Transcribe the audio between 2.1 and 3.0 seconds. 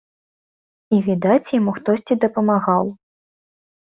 дапамагаў.